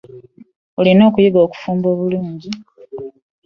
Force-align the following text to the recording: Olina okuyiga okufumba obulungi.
Olina 0.79 1.01
okuyiga 1.09 1.39
okufumba 1.45 1.87
obulungi. 1.93 2.49